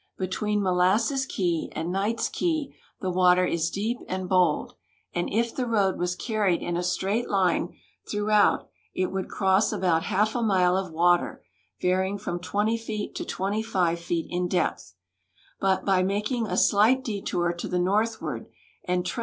[0.17, 4.73] Between Molasses Key and Knights Key the water is deep and bold,
[5.13, 7.75] and if the road was carried in a straight line
[8.09, 11.43] throughout it would cross about half a mile of water
[11.79, 14.95] varying from 20 feet to 25 feet in depth;
[15.59, 18.47] but by making a slight detour to the northward
[18.83, 19.19] and tre.